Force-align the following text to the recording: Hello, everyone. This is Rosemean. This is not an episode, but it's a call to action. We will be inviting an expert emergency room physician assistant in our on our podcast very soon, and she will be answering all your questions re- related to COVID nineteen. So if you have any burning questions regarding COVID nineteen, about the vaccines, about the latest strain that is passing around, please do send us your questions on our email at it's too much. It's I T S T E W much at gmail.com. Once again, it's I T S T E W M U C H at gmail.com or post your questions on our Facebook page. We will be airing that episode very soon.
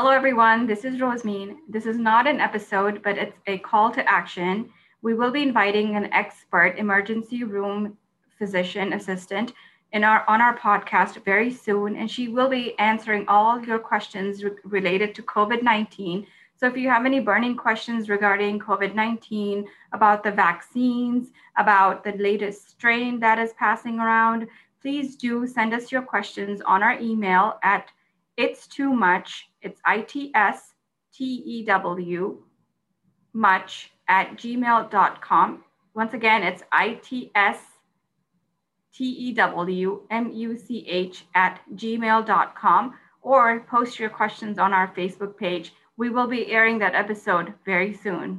Hello, 0.00 0.10
everyone. 0.10 0.68
This 0.68 0.84
is 0.84 1.00
Rosemean. 1.00 1.56
This 1.68 1.84
is 1.84 1.98
not 1.98 2.28
an 2.28 2.38
episode, 2.38 3.02
but 3.02 3.18
it's 3.18 3.36
a 3.48 3.58
call 3.58 3.90
to 3.90 4.08
action. 4.08 4.70
We 5.02 5.14
will 5.14 5.32
be 5.32 5.42
inviting 5.42 5.96
an 5.96 6.12
expert 6.12 6.78
emergency 6.78 7.42
room 7.42 7.98
physician 8.38 8.92
assistant 8.92 9.54
in 9.90 10.04
our 10.04 10.24
on 10.28 10.40
our 10.40 10.56
podcast 10.56 11.24
very 11.24 11.52
soon, 11.52 11.96
and 11.96 12.08
she 12.08 12.28
will 12.28 12.48
be 12.48 12.78
answering 12.78 13.24
all 13.26 13.60
your 13.60 13.80
questions 13.80 14.44
re- 14.44 14.52
related 14.62 15.16
to 15.16 15.22
COVID 15.24 15.64
nineteen. 15.64 16.28
So 16.54 16.68
if 16.68 16.76
you 16.76 16.88
have 16.90 17.04
any 17.04 17.18
burning 17.18 17.56
questions 17.56 18.08
regarding 18.08 18.60
COVID 18.60 18.94
nineteen, 18.94 19.66
about 19.92 20.22
the 20.22 20.30
vaccines, 20.30 21.32
about 21.56 22.04
the 22.04 22.12
latest 22.12 22.70
strain 22.70 23.18
that 23.18 23.40
is 23.40 23.52
passing 23.54 23.98
around, 23.98 24.46
please 24.80 25.16
do 25.16 25.44
send 25.44 25.74
us 25.74 25.90
your 25.90 26.02
questions 26.02 26.60
on 26.60 26.84
our 26.84 26.96
email 27.00 27.58
at 27.64 27.88
it's 28.38 28.66
too 28.68 28.92
much. 28.94 29.50
It's 29.60 29.80
I 29.84 30.00
T 30.00 30.30
S 30.34 30.74
T 31.12 31.24
E 31.24 31.64
W 31.66 32.38
much 33.34 33.92
at 34.08 34.36
gmail.com. 34.36 35.64
Once 35.94 36.14
again, 36.14 36.42
it's 36.42 36.62
I 36.72 36.94
T 37.02 37.30
S 37.34 37.58
T 38.94 39.04
E 39.04 39.32
W 39.32 40.02
M 40.10 40.32
U 40.32 40.56
C 40.56 40.86
H 40.88 41.24
at 41.34 41.60
gmail.com 41.74 42.94
or 43.22 43.60
post 43.68 43.98
your 43.98 44.08
questions 44.10 44.58
on 44.58 44.72
our 44.72 44.88
Facebook 44.94 45.36
page. 45.36 45.72
We 45.96 46.08
will 46.10 46.28
be 46.28 46.50
airing 46.52 46.78
that 46.78 46.94
episode 46.94 47.52
very 47.64 47.92
soon. 47.92 48.36